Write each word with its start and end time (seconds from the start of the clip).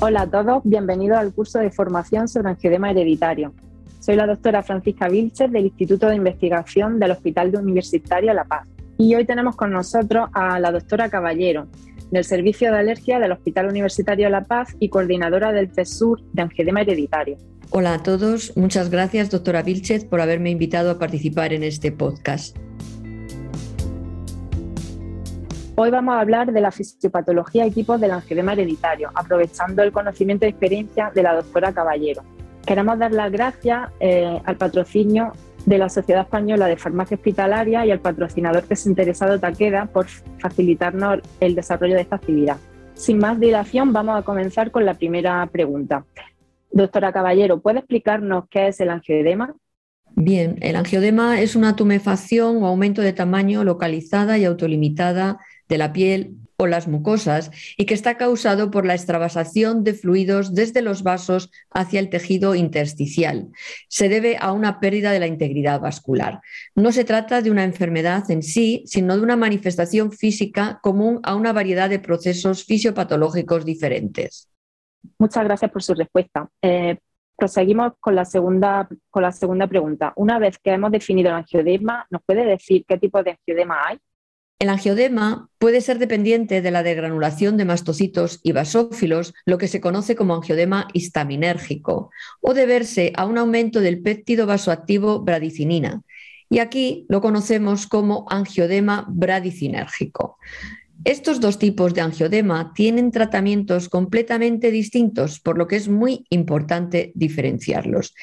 Hola 0.00 0.22
a 0.22 0.30
todos, 0.30 0.62
bienvenidos 0.64 1.18
al 1.18 1.32
curso 1.32 1.60
de 1.60 1.70
formación 1.70 2.28
sobre 2.28 2.50
angiodema 2.50 2.90
hereditario. 2.90 3.54
Soy 4.00 4.16
la 4.16 4.26
doctora 4.26 4.62
Francisca 4.62 5.08
Vilches 5.08 5.50
del 5.50 5.66
Instituto 5.66 6.08
de 6.08 6.16
Investigación 6.16 6.98
del 6.98 7.12
Hospital 7.12 7.54
Universitario 7.56 8.34
La 8.34 8.44
Paz. 8.44 8.66
Y 8.98 9.14
hoy 9.14 9.24
tenemos 9.24 9.56
con 9.56 9.70
nosotros 9.70 10.28
a 10.32 10.58
la 10.58 10.72
doctora 10.72 11.08
Caballero, 11.08 11.68
del 12.10 12.24
Servicio 12.24 12.70
de 12.70 12.78
Alergia 12.78 13.18
del 13.18 13.32
Hospital 13.32 13.68
Universitario 13.68 14.28
La 14.28 14.44
Paz 14.44 14.76
y 14.78 14.88
coordinadora 14.88 15.52
del 15.52 15.72
CESUR 15.72 16.20
de 16.32 16.42
angiodema 16.42 16.82
hereditario. 16.82 17.38
Hola 17.70 17.94
a 17.94 18.02
todos, 18.02 18.52
muchas 18.56 18.90
gracias 18.90 19.30
doctora 19.30 19.62
Vilchez 19.62 20.04
por 20.04 20.20
haberme 20.20 20.50
invitado 20.50 20.90
a 20.90 20.98
participar 20.98 21.52
en 21.52 21.62
este 21.62 21.92
podcast. 21.92 22.56
Hoy 25.76 25.90
vamos 25.90 26.14
a 26.14 26.20
hablar 26.20 26.52
de 26.52 26.60
la 26.60 26.70
fisiopatología 26.70 27.66
y 27.66 27.72
tipos 27.72 28.00
del 28.00 28.12
angiodema 28.12 28.52
hereditario, 28.52 29.10
aprovechando 29.12 29.82
el 29.82 29.90
conocimiento 29.90 30.46
y 30.46 30.50
experiencia 30.50 31.10
de 31.12 31.24
la 31.24 31.34
doctora 31.34 31.72
Caballero. 31.72 32.22
Queremos 32.64 32.96
dar 32.96 33.10
las 33.10 33.32
gracias 33.32 33.90
eh, 33.98 34.40
al 34.44 34.56
patrocinio 34.56 35.32
de 35.66 35.78
la 35.78 35.88
Sociedad 35.88 36.22
Española 36.22 36.68
de 36.68 36.76
Farmacia 36.76 37.16
Hospitalaria 37.16 37.84
y 37.84 37.90
al 37.90 37.98
patrocinador 37.98 38.62
que 38.62 38.74
es 38.74 38.86
interesado 38.86 39.40
Taqueda 39.40 39.86
por 39.86 40.06
facilitarnos 40.38 41.18
el 41.40 41.56
desarrollo 41.56 41.96
de 41.96 42.02
esta 42.02 42.16
actividad. 42.16 42.58
Sin 42.92 43.18
más 43.18 43.40
dilación, 43.40 43.92
vamos 43.92 44.16
a 44.16 44.22
comenzar 44.22 44.70
con 44.70 44.86
la 44.86 44.94
primera 44.94 45.44
pregunta. 45.50 46.04
Doctora 46.70 47.12
Caballero, 47.12 47.60
¿puede 47.60 47.80
explicarnos 47.80 48.44
qué 48.48 48.68
es 48.68 48.78
el 48.78 48.90
angiodema? 48.90 49.56
Bien, 50.14 50.56
el 50.60 50.76
angiodema 50.76 51.40
es 51.40 51.56
una 51.56 51.74
tumefacción 51.74 52.62
o 52.62 52.66
aumento 52.68 53.02
de 53.02 53.12
tamaño 53.12 53.64
localizada 53.64 54.38
y 54.38 54.44
autolimitada 54.44 55.40
de 55.68 55.78
la 55.78 55.92
piel 55.92 56.36
o 56.56 56.66
las 56.66 56.86
mucosas 56.86 57.50
y 57.76 57.86
que 57.86 57.94
está 57.94 58.16
causado 58.16 58.70
por 58.70 58.86
la 58.86 58.94
extravasación 58.94 59.82
de 59.84 59.94
fluidos 59.94 60.54
desde 60.54 60.82
los 60.82 61.02
vasos 61.02 61.50
hacia 61.70 62.00
el 62.00 62.10
tejido 62.10 62.54
intersticial. 62.54 63.48
Se 63.88 64.08
debe 64.08 64.36
a 64.38 64.52
una 64.52 64.80
pérdida 64.80 65.10
de 65.12 65.20
la 65.20 65.26
integridad 65.26 65.80
vascular. 65.80 66.40
No 66.74 66.92
se 66.92 67.04
trata 67.04 67.42
de 67.42 67.50
una 67.50 67.64
enfermedad 67.64 68.30
en 68.30 68.42
sí, 68.42 68.84
sino 68.86 69.16
de 69.16 69.22
una 69.22 69.36
manifestación 69.36 70.12
física 70.12 70.78
común 70.82 71.20
a 71.24 71.34
una 71.34 71.52
variedad 71.52 71.90
de 71.90 71.98
procesos 71.98 72.64
fisiopatológicos 72.64 73.64
diferentes. 73.64 74.48
Muchas 75.18 75.44
gracias 75.44 75.70
por 75.70 75.82
su 75.82 75.94
respuesta. 75.94 76.48
Eh, 76.62 76.98
proseguimos 77.36 77.92
con 78.00 78.14
la, 78.14 78.24
segunda, 78.24 78.88
con 79.10 79.22
la 79.22 79.32
segunda 79.32 79.66
pregunta. 79.66 80.12
Una 80.16 80.38
vez 80.38 80.58
que 80.58 80.70
hemos 80.70 80.92
definido 80.92 81.30
el 81.30 81.36
angiodema, 81.36 82.06
¿nos 82.10 82.22
puede 82.24 82.44
decir 82.44 82.84
qué 82.86 82.96
tipo 82.96 83.22
de 83.22 83.32
angiodema 83.32 83.82
hay? 83.86 83.98
El 84.64 84.70
angiodema 84.70 85.50
puede 85.58 85.82
ser 85.82 85.98
dependiente 85.98 86.62
de 86.62 86.70
la 86.70 86.82
degranulación 86.82 87.58
de 87.58 87.66
mastocitos 87.66 88.40
y 88.42 88.52
basófilos, 88.52 89.34
lo 89.44 89.58
que 89.58 89.68
se 89.68 89.82
conoce 89.82 90.16
como 90.16 90.34
angiodema 90.34 90.88
histaminérgico, 90.94 92.10
o 92.40 92.54
deberse 92.54 93.12
a 93.14 93.26
un 93.26 93.36
aumento 93.36 93.80
del 93.80 94.00
péptido 94.00 94.46
vasoactivo 94.46 95.20
bradicinina. 95.20 96.00
Y 96.48 96.60
aquí 96.60 97.04
lo 97.10 97.20
conocemos 97.20 97.86
como 97.86 98.24
angiodema 98.30 99.04
bradicinérgico. 99.06 100.38
Estos 101.04 101.40
dos 101.40 101.58
tipos 101.58 101.92
de 101.92 102.00
angiodema 102.00 102.72
tienen 102.74 103.10
tratamientos 103.10 103.90
completamente 103.90 104.70
distintos, 104.70 105.38
por 105.40 105.58
lo 105.58 105.66
que 105.66 105.76
es 105.76 105.88
muy 105.88 106.24
importante 106.30 107.12
diferenciarlos. 107.14 108.14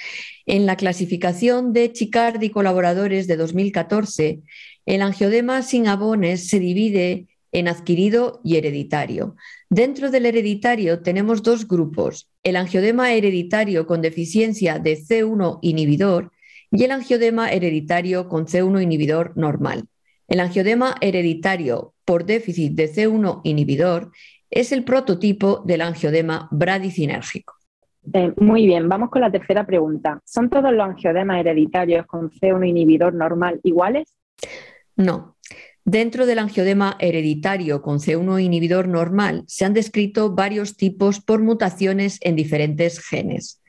En 0.47 0.65
la 0.65 0.75
clasificación 0.75 1.73
de 1.73 1.91
Chicardi 1.91 2.49
colaboradores 2.49 3.27
de 3.27 3.37
2014, 3.37 4.39
el 4.85 5.01
angiodema 5.01 5.61
sin 5.61 5.87
abones 5.87 6.49
se 6.49 6.59
divide 6.59 7.27
en 7.51 7.67
adquirido 7.67 8.39
y 8.43 8.55
hereditario. 8.55 9.35
Dentro 9.69 10.09
del 10.09 10.25
hereditario 10.25 11.01
tenemos 11.01 11.43
dos 11.43 11.67
grupos, 11.67 12.29
el 12.43 12.55
angiodema 12.55 13.13
hereditario 13.13 13.85
con 13.85 14.01
deficiencia 14.01 14.79
de 14.79 14.97
C1 14.97 15.59
inhibidor 15.61 16.31
y 16.71 16.83
el 16.83 16.91
angiodema 16.91 17.51
hereditario 17.51 18.29
con 18.29 18.47
C1 18.47 18.81
inhibidor 18.81 19.33
normal. 19.35 19.85
El 20.27 20.39
angiodema 20.39 20.95
hereditario 21.01 21.93
por 22.05 22.25
déficit 22.25 22.73
de 22.73 22.89
C1 22.89 23.41
inhibidor 23.43 24.11
es 24.49 24.71
el 24.71 24.83
prototipo 24.83 25.61
del 25.65 25.81
angiodema 25.81 26.47
bradicinérgico. 26.51 27.55
Eh, 28.13 28.33
muy 28.37 28.65
bien, 28.65 28.89
vamos 28.89 29.09
con 29.09 29.21
la 29.21 29.31
tercera 29.31 29.65
pregunta. 29.65 30.21
¿Son 30.25 30.49
todos 30.49 30.71
los 30.71 30.85
angiodemas 30.85 31.39
hereditarios 31.39 32.05
con 32.07 32.31
C1 32.31 32.67
inhibidor 32.67 33.13
normal 33.13 33.59
iguales? 33.63 34.15
No. 34.95 35.37
Dentro 35.83 36.27
del 36.27 36.39
angiodema 36.39 36.95
hereditario 36.99 37.81
con 37.81 37.99
C1 37.99 38.43
inhibidor 38.43 38.87
normal 38.87 39.43
se 39.47 39.65
han 39.65 39.73
descrito 39.73 40.33
varios 40.35 40.77
tipos 40.77 41.19
por 41.19 41.41
mutaciones 41.41 42.19
en 42.21 42.35
diferentes 42.35 42.99
genes. 42.99 43.61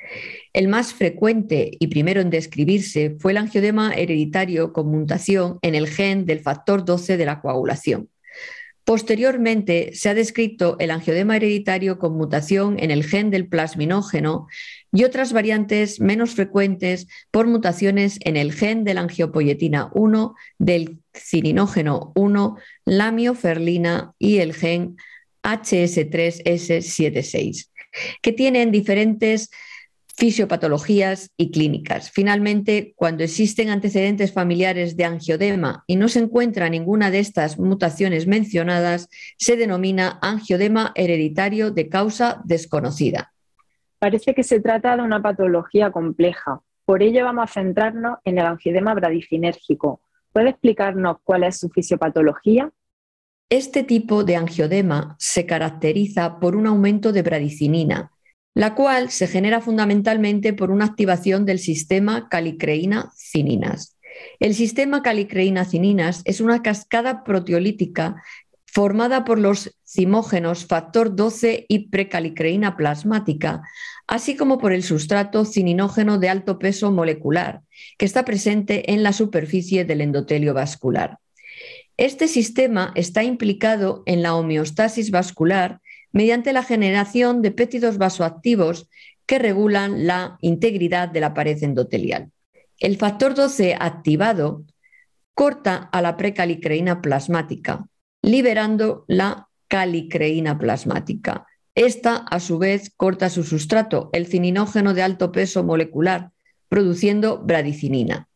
El 0.53 0.69
más 0.69 0.93
frecuente 0.93 1.71
y 1.81 1.87
primero 1.87 2.21
en 2.21 2.29
describirse 2.29 3.17
fue 3.19 3.33
el 3.33 3.39
angiodema 3.39 3.95
hereditario 3.95 4.75
con 4.75 4.89
mutación 4.89 5.59
en 5.63 5.75
el 5.75 5.89
gen 5.89 6.27
del 6.27 6.41
factor 6.41 6.85
12 6.85 7.17
de 7.17 7.25
la 7.25 7.41
coagulación. 7.41 8.11
Posteriormente 8.85 9.93
se 9.95 10.09
ha 10.09 10.15
descrito 10.15 10.77
el 10.81 10.91
angiodema 10.91 11.37
hereditario 11.37 11.99
con 11.99 12.17
mutación 12.17 12.81
en 12.81 12.91
el 12.91 13.05
gen 13.05 13.31
del 13.31 13.47
plasminógeno 13.47 14.49
y 14.93 15.05
otras 15.05 15.33
variantes 15.33 16.01
menos 16.01 16.35
frecuentes 16.35 17.07
por 17.31 17.47
mutaciones 17.47 18.19
en 18.23 18.37
el 18.37 18.53
gen 18.53 18.83
de 18.83 18.95
la 18.95 19.03
angiopoyetina 19.03 19.89
1, 19.95 20.35
del 20.59 20.99
cininógeno 21.15 22.11
1, 22.17 22.57
la 22.85 23.13
mioferlina 23.13 24.15
y 24.19 24.39
el 24.39 24.53
gen 24.53 24.97
HS3S76, 25.43 27.69
que 28.21 28.33
tienen 28.33 28.73
diferentes 28.73 29.51
fisiopatologías 30.17 31.31
y 31.37 31.51
clínicas. 31.51 32.11
Finalmente, 32.11 32.93
cuando 32.97 33.25
existen 33.25 33.71
antecedentes 33.71 34.33
familiares 34.33 34.97
de 34.97 35.05
angiodema 35.05 35.85
y 35.87 35.97
no 35.97 36.09
se 36.09 36.21
encuentra 36.21 36.69
ninguna 36.69 37.11
de 37.11 37.19
estas 37.19 37.59
mutaciones 37.59 38.27
mencionadas, 38.27 39.09
se 39.39 39.57
denomina 39.57 40.19
angiodema 40.23 40.93
hereditario 40.95 41.71
de 41.71 41.89
causa 41.89 42.43
desconocida. 42.45 43.33
Parece 43.99 44.35
que 44.35 44.43
se 44.43 44.61
trata 44.61 44.97
de 44.97 45.03
una 45.03 45.23
patología 45.23 45.91
compleja. 45.91 46.61
Por 46.85 47.03
ello 47.03 47.25
vamos 47.25 47.45
a 47.45 47.53
centrarnos 47.53 48.19
en 48.25 48.39
el 48.39 48.47
angiodema 48.47 48.95
bradicinérgico. 48.95 50.01
¿Puede 50.33 50.51
explicarnos 50.51 51.19
cuál 51.23 51.45
es 51.45 51.59
su 51.59 51.69
fisiopatología? 51.69 52.71
Este 53.49 53.85
tipo 53.85 54.25
de 54.25 54.37
angiodema 54.37 55.15
se 55.19 55.47
caracteriza 55.47 56.41
por 56.41 56.57
un 56.57 56.67
aumento 56.67 57.13
de 57.13 57.23
bradicinina, 57.23 58.11
la 58.55 58.75
cual 58.75 59.11
se 59.11 59.27
genera 59.27 59.61
fundamentalmente 59.61 60.53
por 60.53 60.71
una 60.71 60.85
activación 60.85 61.47
del 61.47 61.59
sistema 61.59 62.29
calicreína-cininas. 62.29 63.99
El 64.41 64.55
sistema 64.55 65.03
calicreína-cininas 65.03 66.23
es 66.25 66.41
una 66.41 66.63
cascada 66.63 67.25
proteolítica 67.25 68.23
formada 68.67 69.25
por 69.25 69.39
los 69.39 69.77
cimógenos 69.87 70.65
factor 70.67 71.15
12 71.15 71.67
y 71.69 71.91
precalicreína 71.91 72.77
plasmática, 72.77 73.63
así 74.07 74.37
como 74.37 74.59
por 74.59 74.73
el 74.73 74.83
sustrato 74.83 75.45
cininógeno 75.45 76.19
de 76.19 76.31
alto 76.31 76.59
peso 76.59 76.91
molecular, 76.91 77.61
que 77.99 78.07
está 78.07 78.25
presente 78.25 78.93
en 78.93 79.03
la 79.03 79.13
superficie 79.13 79.85
del 79.85 80.01
endotelio 80.01 80.55
vascular. 80.55 81.19
Este 81.99 82.29
sistema 82.29 82.93
está 82.95 83.23
implicado 83.23 84.03
en 84.07 84.23
la 84.23 84.35
homeostasis 84.35 85.11
vascular 85.11 85.81
mediante 86.13 86.53
la 86.53 86.63
generación 86.63 87.43
de 87.43 87.51
péptidos 87.51 87.99
vasoactivos 87.99 88.89
que 89.27 89.39
regulan 89.39 90.07
la 90.07 90.37
integridad 90.41 91.09
de 91.09 91.21
la 91.21 91.35
pared 91.35 91.63
endotelial. 91.63 92.31
El 92.79 92.97
factor 92.97 93.35
12 93.35 93.77
activado 93.79 94.65
corta 95.35 95.89
a 95.93 96.03
la 96.03 96.17
precalicreína 96.17 97.01
plasmática, 97.01 97.87
liberando 98.23 99.05
la 99.09 99.49
calicreína 99.69 100.59
plasmática. 100.59 101.47
Esta, 101.75 102.17
a 102.17 102.41
su 102.41 102.59
vez, 102.59 102.93
corta 102.97 103.31
su 103.31 103.45
sustrato, 103.45 104.11
el 104.13 104.27
cininógeno 104.27 104.93
de 104.93 105.03
alto 105.03 105.33
peso 105.33 105.65
molecular, 105.65 106.31
produciendo 106.69 107.39
bradicinina. 107.39 108.29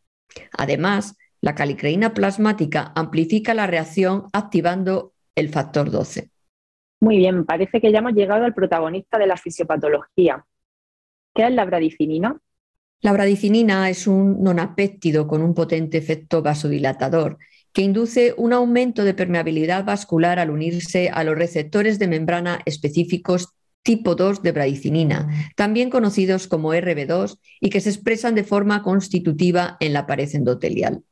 Además, 0.57 1.15
la 1.41 1.53
calicreína 1.53 2.13
plasmática 2.13 2.91
amplifica 2.95 3.53
la 3.53 3.67
reacción 3.67 4.25
activando 4.33 5.13
el 5.35 5.49
factor 5.49 5.91
12. 5.91 6.31
Muy 6.99 7.17
bien, 7.17 7.45
parece 7.45 7.79
que 7.79 7.91
ya 7.91 7.99
hemos 7.99 8.13
llegado 8.13 8.45
al 8.45 8.53
protagonista 8.53 9.17
de 9.19 9.27
la 9.27 9.37
fisiopatología. 9.37 10.45
¿Qué 11.33 11.45
es 11.45 11.51
la 11.51 11.65
bradicinina? 11.65 12.39
La 13.01 13.13
bradicinina 13.13 13.89
es 13.89 14.07
un 14.07 14.41
nonapéptido 14.41 15.27
con 15.27 15.43
un 15.43 15.53
potente 15.53 15.97
efecto 15.97 16.41
vasodilatador 16.41 17.37
que 17.71 17.83
induce 17.83 18.33
un 18.37 18.53
aumento 18.53 19.03
de 19.03 19.13
permeabilidad 19.13 19.85
vascular 19.85 20.39
al 20.39 20.49
unirse 20.49 21.09
a 21.09 21.23
los 21.23 21.35
receptores 21.35 21.99
de 21.99 22.07
membrana 22.07 22.59
específicos 22.65 23.49
tipo 23.87 24.15
2 24.15 24.43
de 24.43 24.51
bradicinina, 24.51 25.29
también 25.55 25.89
conocidos 25.89 26.49
como 26.49 26.73
RB2 26.73 27.39
y 27.61 27.69
que 27.69 27.79
se 27.79 27.89
expresan 27.89 28.35
de 28.35 28.43
forma 28.43 28.83
constitutiva 28.83 29.77
en 29.79 29.93
la 29.93 30.05
pared 30.05 30.29
endotelial. 30.35 31.03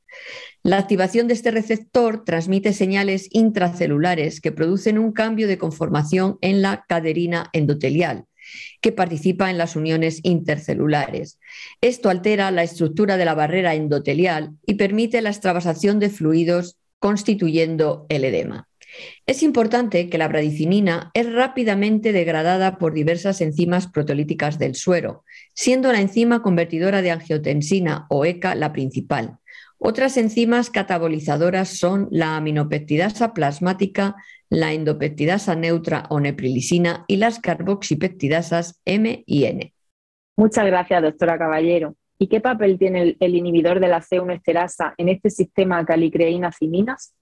La 0.62 0.78
activación 0.78 1.30
de 1.30 1.36
este 1.36 1.52
receptor 1.52 2.26
transmite 2.26 2.74
señales 2.74 3.30
intracelulares 3.32 4.42
que 4.42 4.52
producen 4.52 4.98
un 4.98 5.14
cambio 5.14 5.48
de 5.48 5.58
conformación 5.58 6.38
en 6.42 6.62
la 6.62 6.84
caderina 6.86 7.50
endotelial, 7.54 8.26
que 8.82 8.92
participa 8.92 9.50
en 9.50 9.58
las 9.58 9.78
uniones 9.78 10.20
intercelulares. 10.24 11.40
Esto 11.80 12.10
altera 12.10 12.52
la 12.52 12.64
estructura 12.64 13.16
de 13.16 13.24
la 13.24 13.36
barrera 13.36 13.74
endotelial 13.74 14.52
y 14.66 14.74
permite 14.74 15.22
la 15.22 15.30
extravasación 15.30 16.00
de 16.00 16.10
fluidos 16.10 16.76
constituyendo 17.00 18.06
el 18.10 18.26
edema. 18.26 18.68
Es 19.26 19.44
importante 19.44 20.10
que 20.10 20.18
la 20.18 20.28
bradicinina 20.28 21.12
es 21.14 21.32
rápidamente 21.32 22.12
degradada 22.12 22.78
por 22.78 22.94
diversas 22.94 23.42
enzimas 23.42 23.88
proteolíticas 23.88 24.60
del 24.60 24.76
suero, 24.76 25.24
siendo 25.54 25.92
la 25.92 26.02
enzima 26.02 26.42
convertidora 26.42 27.02
de 27.02 27.12
angiotensina 27.12 28.06
o 28.10 28.26
ECA 28.26 28.56
la 28.56 28.72
principal. 28.72 29.38
Otras 29.78 30.18
enzimas 30.18 30.70
catabolizadoras 30.70 31.70
son 31.70 32.08
la 32.12 32.38
aminopeptidasa 32.38 33.34
plasmática, 33.34 34.16
la 34.50 34.74
endopeptidasa 34.74 35.56
neutra 35.56 36.06
o 36.10 36.20
neprilisina 36.20 37.04
y 37.08 37.18
las 37.18 37.40
carboxipeptidasas 37.40 38.82
M 38.86 39.24
y 39.26 39.46
N. 39.46 39.74
Muchas 40.38 40.66
gracias, 40.66 41.02
doctora 41.02 41.38
Caballero. 41.38 41.96
¿Y 42.18 42.28
qué 42.28 42.40
papel 42.40 42.78
tiene 42.78 43.18
el, 43.20 43.36
inhibidor 43.36 43.80
de 43.80 43.90
la 43.90 44.02
C1 44.02 44.36
esterasa 44.36 44.94
en 44.98 45.10
este 45.10 45.30
sistema 45.30 45.86
calicreína-ciminas? 45.86 47.14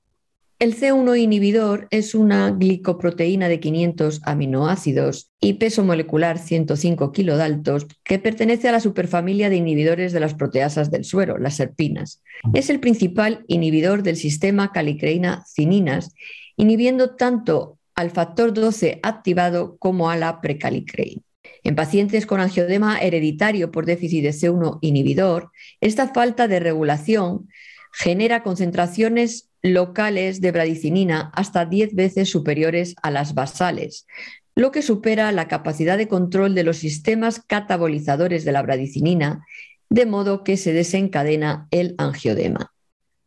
El 0.59 0.75
C1 0.75 1.19
inhibidor 1.19 1.87
es 1.89 2.15
una 2.15 2.51
glicoproteína 2.51 3.49
de 3.49 3.59
500 3.59 4.21
aminoácidos 4.23 5.31
y 5.41 5.53
peso 5.53 5.83
molecular 5.83 6.37
105 6.37 7.11
kilodaltos 7.11 7.87
que 8.03 8.19
pertenece 8.19 8.69
a 8.69 8.71
la 8.71 8.79
superfamilia 8.79 9.49
de 9.49 9.57
inhibidores 9.57 10.13
de 10.13 10.19
las 10.19 10.35
proteasas 10.35 10.89
del 10.89 11.03
suero, 11.03 11.37
las 11.37 11.55
serpinas. 11.55 12.21
Es 12.53 12.69
el 12.69 12.79
principal 12.79 13.43
inhibidor 13.47 14.03
del 14.03 14.15
sistema 14.15 14.71
calicreína-cininas, 14.71 16.13
inhibiendo 16.55 17.15
tanto 17.15 17.77
al 17.95 18.11
factor 18.11 18.53
12 18.53 18.99
activado 19.03 19.77
como 19.77 20.09
a 20.09 20.17
la 20.17 20.39
precalicreína. 20.39 21.23
En 21.63 21.75
pacientes 21.75 22.25
con 22.25 22.39
angiodema 22.39 22.99
hereditario 22.99 23.71
por 23.71 23.85
déficit 23.85 24.23
de 24.23 24.29
C1 24.29 24.79
inhibidor, 24.81 25.51
esta 25.81 26.09
falta 26.13 26.47
de 26.47 26.59
regulación 26.59 27.47
genera 27.93 28.43
concentraciones 28.43 29.49
locales 29.61 30.41
de 30.41 30.51
bradicinina 30.51 31.31
hasta 31.33 31.65
10 31.65 31.95
veces 31.95 32.29
superiores 32.29 32.95
a 33.01 33.11
las 33.11 33.33
basales, 33.33 34.07
lo 34.55 34.71
que 34.71 34.81
supera 34.81 35.31
la 35.31 35.47
capacidad 35.47 35.97
de 35.97 36.07
control 36.07 36.55
de 36.55 36.63
los 36.63 36.77
sistemas 36.77 37.41
catabolizadores 37.45 38.43
de 38.43 38.51
la 38.51 38.61
bradicinina, 38.61 39.45
de 39.89 40.05
modo 40.05 40.43
que 40.43 40.57
se 40.57 40.73
desencadena 40.73 41.67
el 41.71 41.95
angiodema. 41.97 42.71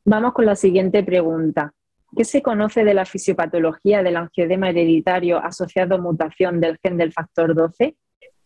Vamos 0.05 0.35
con 0.35 0.47
la 0.47 0.57
siguiente 0.57 1.03
pregunta. 1.03 1.73
¿Qué 2.17 2.25
se 2.25 2.43
conoce 2.43 2.85
de 2.85 2.95
la 2.95 3.05
fisiopatología 3.05 4.03
del 4.03 4.17
angiodema 4.17 4.71
hereditario 4.71 5.39
asociado 5.39 5.97
a 5.97 5.99
mutación 5.99 6.61
del 6.61 6.79
gen 6.83 6.97
del 6.97 7.13
factor 7.13 7.55
12? 7.55 7.97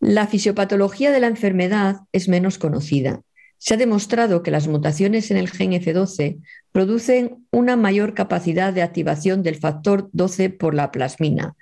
La 0.00 0.26
fisiopatología 0.26 1.12
de 1.12 1.20
la 1.20 1.26
enfermedad 1.26 1.96
es 2.12 2.28
menos 2.28 2.58
conocida. 2.58 3.20
Se 3.62 3.74
ha 3.74 3.76
demostrado 3.76 4.42
que 4.42 4.50
las 4.50 4.68
mutaciones 4.68 5.30
en 5.30 5.36
el 5.36 5.50
gen 5.50 5.72
F12 5.72 6.40
producen 6.72 7.46
una 7.50 7.76
mayor 7.76 8.14
capacidad 8.14 8.72
de 8.72 8.80
activación 8.80 9.42
del 9.42 9.56
factor 9.56 10.08
12 10.12 10.48
por 10.48 10.74
la 10.74 10.90
plasmina, 10.90 11.56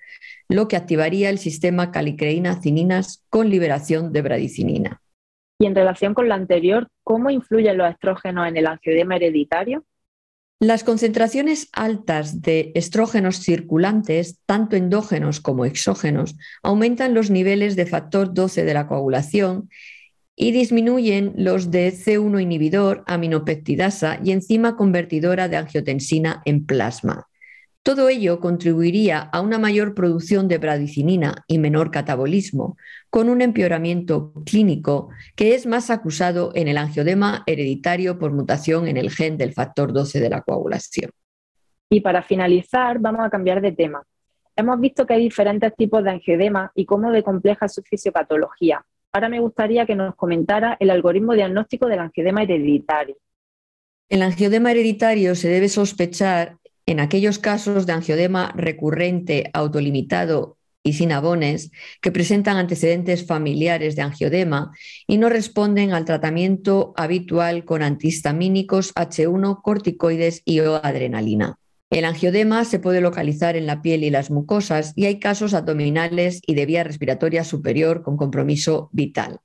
lo 0.48 0.68
que 0.68 0.76
activaría 0.76 1.28
el 1.28 1.38
sistema 1.38 1.90
calicreína-cininas 1.90 3.24
con 3.30 3.50
liberación 3.50 4.12
de 4.12 4.22
bradicinina. 4.22 5.02
Y 5.58 5.66
en 5.66 5.74
relación 5.74 6.14
con 6.14 6.28
la 6.28 6.36
anterior, 6.36 6.86
¿cómo 7.02 7.30
influyen 7.30 7.76
los 7.76 7.90
estrógenos 7.90 8.46
en 8.46 8.56
el 8.56 8.68
angiodema 8.68 9.16
hereditario? 9.16 9.84
Las 10.60 10.84
concentraciones 10.84 11.68
altas 11.72 12.42
de 12.42 12.70
estrógenos 12.76 13.38
circulantes, 13.38 14.38
tanto 14.46 14.76
endógenos 14.76 15.40
como 15.40 15.64
exógenos, 15.64 16.36
aumentan 16.62 17.12
los 17.12 17.30
niveles 17.30 17.74
de 17.74 17.86
factor 17.86 18.34
12 18.34 18.64
de 18.64 18.74
la 18.74 18.86
coagulación 18.86 19.68
y 20.40 20.52
disminuyen 20.52 21.34
los 21.36 21.72
de 21.72 21.90
C1 21.92 22.40
inhibidor, 22.40 23.02
aminopeptidasa 23.08 24.20
y 24.22 24.30
enzima 24.30 24.76
convertidora 24.76 25.48
de 25.48 25.56
angiotensina 25.56 26.42
en 26.44 26.64
plasma. 26.64 27.26
Todo 27.82 28.08
ello 28.08 28.38
contribuiría 28.38 29.18
a 29.18 29.40
una 29.40 29.58
mayor 29.58 29.94
producción 29.94 30.46
de 30.46 30.58
bradicinina 30.58 31.42
y 31.48 31.58
menor 31.58 31.90
catabolismo, 31.90 32.76
con 33.10 33.28
un 33.28 33.42
empeoramiento 33.42 34.32
clínico 34.46 35.08
que 35.34 35.54
es 35.54 35.66
más 35.66 35.90
acusado 35.90 36.52
en 36.54 36.68
el 36.68 36.78
angiodema 36.78 37.42
hereditario 37.46 38.20
por 38.20 38.32
mutación 38.32 38.86
en 38.86 38.96
el 38.96 39.10
gen 39.10 39.38
del 39.38 39.54
factor 39.54 39.92
12 39.92 40.20
de 40.20 40.30
la 40.30 40.42
coagulación. 40.42 41.10
Y 41.90 42.00
para 42.00 42.22
finalizar, 42.22 43.00
vamos 43.00 43.22
a 43.24 43.30
cambiar 43.30 43.60
de 43.60 43.72
tema. 43.72 44.04
Hemos 44.54 44.78
visto 44.78 45.04
que 45.04 45.14
hay 45.14 45.22
diferentes 45.22 45.74
tipos 45.74 46.04
de 46.04 46.10
angiodema 46.10 46.70
y 46.76 46.84
cómo 46.84 47.10
de 47.10 47.24
compleja 47.24 47.66
es 47.66 47.74
su 47.74 47.82
fisiopatología, 47.82 48.84
Ahora 49.12 49.28
me 49.28 49.40
gustaría 49.40 49.86
que 49.86 49.94
nos 49.94 50.14
comentara 50.14 50.76
el 50.80 50.90
algoritmo 50.90 51.34
diagnóstico 51.34 51.86
del 51.86 52.00
angiodema 52.00 52.42
hereditario. 52.42 53.16
El 54.08 54.22
angiodema 54.22 54.70
hereditario 54.70 55.34
se 55.34 55.48
debe 55.48 55.68
sospechar 55.68 56.56
en 56.86 57.00
aquellos 57.00 57.38
casos 57.38 57.86
de 57.86 57.92
angiodema 57.92 58.52
recurrente, 58.56 59.50
autolimitado 59.52 60.56
y 60.82 60.94
sin 60.94 61.12
abones 61.12 61.70
que 62.00 62.12
presentan 62.12 62.56
antecedentes 62.56 63.26
familiares 63.26 63.96
de 63.96 64.02
angiodema 64.02 64.72
y 65.06 65.18
no 65.18 65.28
responden 65.28 65.92
al 65.92 66.04
tratamiento 66.04 66.94
habitual 66.96 67.64
con 67.64 67.82
antihistamínicos, 67.82 68.94
H1, 68.94 69.60
corticoides 69.62 70.42
y 70.44 70.60
o 70.60 70.76
adrenalina. 70.82 71.58
El 71.90 72.04
angiodema 72.04 72.64
se 72.66 72.78
puede 72.78 73.00
localizar 73.00 73.56
en 73.56 73.66
la 73.66 73.80
piel 73.80 74.04
y 74.04 74.10
las 74.10 74.30
mucosas 74.30 74.92
y 74.94 75.06
hay 75.06 75.18
casos 75.18 75.54
abdominales 75.54 76.42
y 76.46 76.54
de 76.54 76.66
vía 76.66 76.84
respiratoria 76.84 77.44
superior 77.44 78.02
con 78.02 78.18
compromiso 78.18 78.90
vital. 78.92 79.40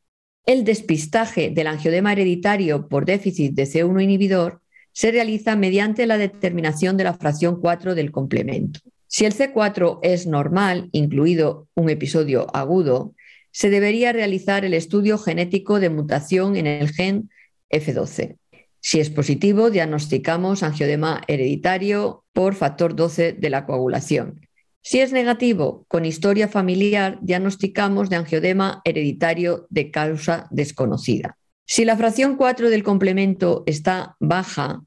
El 0.45 0.65
despistaje 0.65 1.51
del 1.51 1.67
angiodema 1.67 2.11
hereditario 2.11 2.89
por 2.89 3.05
déficit 3.05 3.53
de 3.53 3.63
C1 3.63 4.03
inhibidor 4.03 4.61
se 4.91 5.11
realiza 5.11 5.55
mediante 5.55 6.05
la 6.05 6.17
determinación 6.17 6.97
de 6.97 7.05
la 7.05 7.13
fracción 7.13 7.61
4 7.61 7.95
del 7.95 8.11
complemento. 8.11 8.81
Si 9.07 9.25
el 9.25 9.33
C4 9.33 9.99
es 10.03 10.27
normal, 10.27 10.89
incluido 10.91 11.69
un 11.75 11.89
episodio 11.89 12.53
agudo, 12.53 13.15
se 13.51 13.69
debería 13.69 14.11
realizar 14.11 14.65
el 14.65 14.73
estudio 14.73 15.17
genético 15.17 15.79
de 15.79 15.89
mutación 15.89 16.57
en 16.57 16.67
el 16.67 16.89
gen 16.89 17.29
F12. 17.69 18.37
Si 18.81 18.99
es 18.99 19.09
positivo, 19.09 19.69
diagnosticamos 19.69 20.61
angiodema 20.61 21.21
hereditario 21.27 22.22
por 22.33 22.56
factor 22.56 22.95
12 22.95 23.33
de 23.33 23.50
la 23.50 23.65
coagulación. 23.65 24.41
Si 24.81 25.00
es 25.00 25.13
negativo, 25.13 25.85
con 25.88 26.03
historia 26.03 26.50
familiar, 26.50 27.17
diagnosticamos 27.22 28.10
de 28.10 28.17
angiodema 28.17 28.81
hereditario 28.84 29.65
de 29.69 29.91
causa 29.91 30.48
desconocida. 30.51 31.38
Si 31.65 31.86
la 31.86 31.96
fracción 31.96 32.36
4 32.36 32.69
del 32.69 32.84
complemento 32.84 33.63
está 33.65 34.17
baja, 34.19 34.81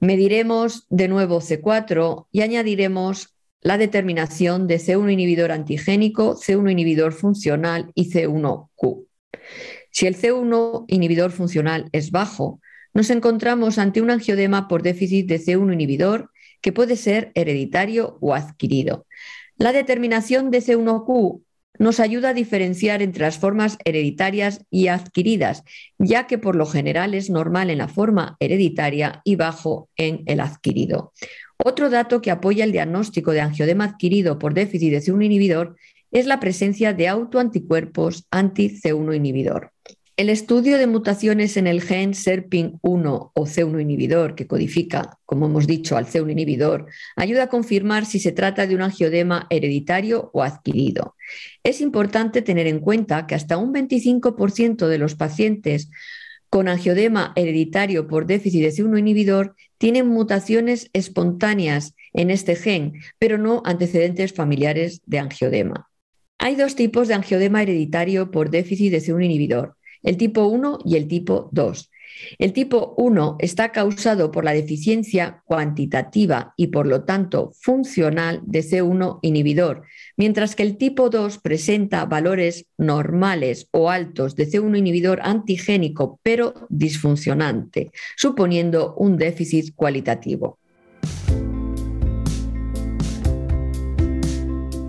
mediremos 0.00 0.86
de 0.88 1.08
nuevo 1.08 1.40
C4 1.40 2.26
y 2.32 2.40
añadiremos 2.40 3.34
la 3.60 3.78
determinación 3.78 4.66
de 4.66 4.78
C1 4.78 5.12
inhibidor 5.12 5.52
antigénico, 5.52 6.34
C1 6.34 6.72
inhibidor 6.72 7.12
funcional 7.12 7.92
y 7.94 8.10
C1Q. 8.10 9.06
Si 9.90 10.06
el 10.06 10.16
C1 10.16 10.86
inhibidor 10.88 11.30
funcional 11.30 11.88
es 11.92 12.10
bajo, 12.10 12.60
nos 12.94 13.10
encontramos 13.10 13.78
ante 13.78 14.02
un 14.02 14.10
angiodema 14.10 14.66
por 14.66 14.82
déficit 14.82 15.28
de 15.28 15.38
C1 15.38 15.72
inhibidor 15.72 16.30
que 16.62 16.72
puede 16.72 16.96
ser 16.96 17.32
hereditario 17.34 18.16
o 18.20 18.34
adquirido. 18.34 19.06
La 19.58 19.72
determinación 19.72 20.50
de 20.50 20.62
C1Q 20.62 21.42
nos 21.78 22.00
ayuda 22.00 22.30
a 22.30 22.34
diferenciar 22.34 23.02
entre 23.02 23.24
las 23.24 23.38
formas 23.38 23.76
hereditarias 23.84 24.64
y 24.70 24.88
adquiridas, 24.88 25.64
ya 25.98 26.26
que 26.26 26.38
por 26.38 26.54
lo 26.56 26.66
general 26.66 27.14
es 27.14 27.28
normal 27.30 27.70
en 27.70 27.78
la 27.78 27.88
forma 27.88 28.36
hereditaria 28.40 29.20
y 29.24 29.36
bajo 29.36 29.88
en 29.96 30.22
el 30.26 30.40
adquirido. 30.40 31.12
Otro 31.64 31.90
dato 31.90 32.20
que 32.20 32.30
apoya 32.30 32.64
el 32.64 32.72
diagnóstico 32.72 33.32
de 33.32 33.40
angiodema 33.40 33.84
adquirido 33.84 34.38
por 34.38 34.54
déficit 34.54 34.90
de 34.90 35.00
C1 35.00 35.24
inhibidor 35.24 35.76
es 36.10 36.26
la 36.26 36.40
presencia 36.40 36.92
de 36.92 37.08
autoanticuerpos 37.08 38.26
anti-C1 38.30 39.16
inhibidor. 39.16 39.72
El 40.18 40.28
estudio 40.28 40.76
de 40.76 40.86
mutaciones 40.86 41.56
en 41.56 41.66
el 41.66 41.80
gen 41.80 42.12
SERPIN1 42.12 43.30
o 43.32 43.46
C1 43.46 43.80
inhibidor, 43.80 44.34
que 44.34 44.46
codifica, 44.46 45.18
como 45.24 45.46
hemos 45.46 45.66
dicho, 45.66 45.96
al 45.96 46.04
C1 46.04 46.32
inhibidor, 46.32 46.86
ayuda 47.16 47.44
a 47.44 47.48
confirmar 47.48 48.04
si 48.04 48.20
se 48.20 48.30
trata 48.30 48.66
de 48.66 48.74
un 48.74 48.82
angiodema 48.82 49.46
hereditario 49.48 50.30
o 50.34 50.42
adquirido. 50.42 51.16
Es 51.62 51.80
importante 51.80 52.42
tener 52.42 52.66
en 52.66 52.80
cuenta 52.80 53.26
que 53.26 53.34
hasta 53.34 53.56
un 53.56 53.72
25% 53.72 54.86
de 54.86 54.98
los 54.98 55.14
pacientes 55.14 55.88
con 56.50 56.68
angiodema 56.68 57.32
hereditario 57.34 58.06
por 58.06 58.26
déficit 58.26 58.60
de 58.64 58.72
C1 58.72 58.98
inhibidor 58.98 59.56
tienen 59.78 60.08
mutaciones 60.08 60.90
espontáneas 60.92 61.94
en 62.12 62.30
este 62.30 62.54
gen, 62.54 63.00
pero 63.18 63.38
no 63.38 63.62
antecedentes 63.64 64.34
familiares 64.34 65.00
de 65.06 65.20
angiodema. 65.20 65.88
Hay 66.36 66.54
dos 66.54 66.76
tipos 66.76 67.08
de 67.08 67.14
angiodema 67.14 67.62
hereditario 67.62 68.30
por 68.30 68.50
déficit 68.50 68.92
de 68.92 69.00
C1 69.00 69.24
inhibidor 69.24 69.76
el 70.02 70.16
tipo 70.16 70.46
1 70.46 70.78
y 70.84 70.96
el 70.96 71.08
tipo 71.08 71.48
2. 71.52 71.90
El 72.38 72.52
tipo 72.52 72.94
1 72.96 73.36
está 73.40 73.72
causado 73.72 74.30
por 74.30 74.44
la 74.44 74.52
deficiencia 74.52 75.42
cuantitativa 75.44 76.54
y 76.56 76.68
por 76.68 76.86
lo 76.86 77.04
tanto 77.04 77.52
funcional 77.60 78.40
de 78.44 78.60
C1 78.60 79.18
inhibidor, 79.22 79.82
mientras 80.16 80.54
que 80.54 80.62
el 80.62 80.76
tipo 80.76 81.10
2 81.10 81.38
presenta 81.38 82.04
valores 82.04 82.66
normales 82.78 83.68
o 83.72 83.90
altos 83.90 84.36
de 84.36 84.48
C1 84.48 84.78
inhibidor 84.78 85.20
antigénico 85.22 86.20
pero 86.22 86.54
disfuncionante, 86.68 87.90
suponiendo 88.16 88.94
un 88.94 89.16
déficit 89.16 89.74
cualitativo. 89.74 90.58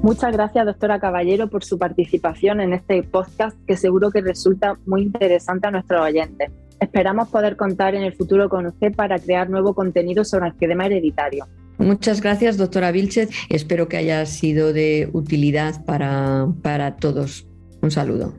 Muchas 0.03 0.33
gracias, 0.33 0.65
doctora 0.65 0.99
Caballero, 0.99 1.49
por 1.49 1.63
su 1.63 1.79
participación 1.79 2.59
en 2.59 2.73
este 2.73 3.01
podcast 3.03 3.57
que 3.65 3.77
seguro 3.77 4.11
que 4.11 4.19
resulta 4.19 4.77
muy 4.85 5.01
interesante 5.01 5.69
a 5.69 5.71
nuestros 5.71 6.01
oyentes. 6.01 6.51
Esperamos 6.81 7.29
poder 7.29 7.55
contar 7.55 7.95
en 7.95 8.03
el 8.03 8.13
futuro 8.13 8.49
con 8.49 8.65
usted 8.65 8.93
para 8.93 9.17
crear 9.17 9.49
nuevo 9.49 9.73
contenido 9.73 10.25
sobre 10.25 10.49
el 10.49 10.55
edema 10.59 10.87
hereditario. 10.87 11.47
Muchas 11.77 12.19
gracias, 12.19 12.57
doctora 12.57 12.91
Vilchez. 12.91 13.29
Espero 13.47 13.87
que 13.87 13.95
haya 13.95 14.25
sido 14.25 14.73
de 14.73 15.09
utilidad 15.13 15.85
para, 15.85 16.47
para 16.61 16.97
todos. 16.97 17.47
Un 17.81 17.89
saludo. 17.89 18.33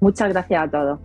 Muchas 0.00 0.30
gracias 0.30 0.64
a 0.64 0.68
todos. 0.68 0.98